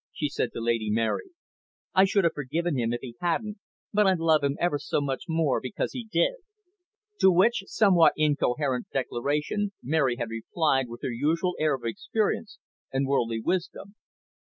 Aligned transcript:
she 0.11 0.27
said 0.29 0.49
to 0.51 0.59
Lady 0.59 0.89
Mary. 0.89 1.29
"I 1.93 2.05
should 2.05 2.23
have 2.23 2.33
forgiven 2.33 2.75
him 2.75 2.91
if 2.91 3.01
he 3.01 3.15
hadn't, 3.21 3.59
but 3.93 4.07
I 4.07 4.15
love 4.15 4.43
him 4.43 4.57
ever 4.59 4.79
so 4.79 4.99
much 4.99 5.25
more 5.29 5.61
because 5.61 5.93
he 5.93 6.09
did." 6.11 6.37
To 7.19 7.29
which 7.31 7.65
somewhat 7.67 8.13
incoherent 8.15 8.87
declaration 8.91 9.73
Mary 9.83 10.15
had 10.15 10.31
replied 10.31 10.89
with 10.89 11.03
her 11.03 11.11
usual 11.11 11.55
air 11.59 11.75
of 11.75 11.85
experience 11.85 12.57
and 12.91 13.05
worldly 13.05 13.41
wisdom. 13.41 13.93